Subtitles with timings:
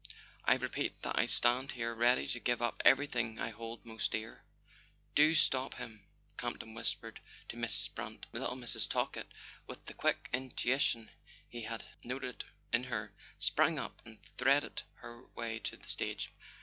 [0.45, 4.41] "I repeat that I stand here ready to give up everything I hold most dear"
[5.15, 6.07] "Do stop him,"
[6.39, 7.93] Campton whispered to Mrs.
[7.93, 8.25] Brant.
[8.31, 8.87] Little Mrs.
[8.89, 9.27] Talkett,
[9.67, 11.11] with the quick intuition
[11.47, 16.31] he had noted in her, sprang up and threaded her way to the stage.